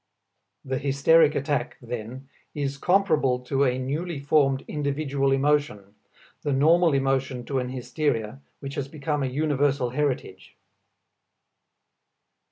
[0.65, 5.93] The hysteric attack, then, is comparable to a newly formed individual emotion,
[6.41, 10.57] the normal emotion to an hysteria which has become a universal heritage.